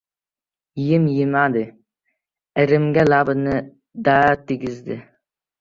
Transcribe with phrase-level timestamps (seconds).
[0.85, 1.63] Yem yemadi.
[2.63, 4.97] Irimiga labini-da tegizmadi.